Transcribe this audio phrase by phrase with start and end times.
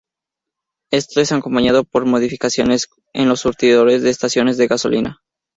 [0.89, 5.21] Esto es acompañado por modificaciones en los surtidores de las estaciones de gasolina.